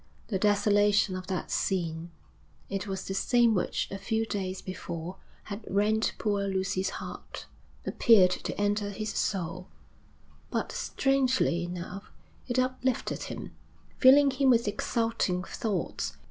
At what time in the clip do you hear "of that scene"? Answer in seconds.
1.15-2.09